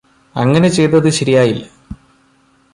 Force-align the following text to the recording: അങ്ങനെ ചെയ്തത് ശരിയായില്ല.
അങ്ങനെ 0.35 0.67
ചെയ്തത് 0.67 1.09
ശരിയായില്ല. 1.09 1.63